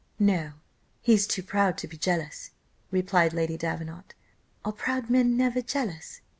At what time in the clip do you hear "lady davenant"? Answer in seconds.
3.33-4.15